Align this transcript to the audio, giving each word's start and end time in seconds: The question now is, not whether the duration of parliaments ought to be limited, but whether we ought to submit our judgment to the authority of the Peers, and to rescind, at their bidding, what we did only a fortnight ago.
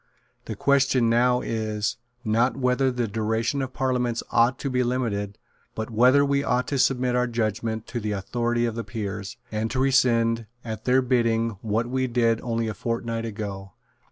The 0.45 0.55
question 0.55 1.11
now 1.11 1.41
is, 1.41 1.97
not 2.25 2.57
whether 2.57 2.89
the 2.89 3.07
duration 3.07 3.61
of 3.61 3.71
parliaments 3.71 4.23
ought 4.31 4.57
to 4.57 4.69
be 4.71 4.81
limited, 4.83 5.37
but 5.75 5.91
whether 5.91 6.25
we 6.25 6.43
ought 6.43 6.67
to 6.69 6.79
submit 6.79 7.15
our 7.15 7.27
judgment 7.27 7.85
to 7.89 7.99
the 7.99 8.13
authority 8.13 8.65
of 8.65 8.73
the 8.73 8.83
Peers, 8.83 9.37
and 9.51 9.69
to 9.69 9.79
rescind, 9.79 10.47
at 10.65 10.85
their 10.85 11.03
bidding, 11.03 11.51
what 11.61 11.85
we 11.87 12.07
did 12.07 12.41
only 12.41 12.67
a 12.67 12.73
fortnight 12.73 13.25
ago. 13.25 13.73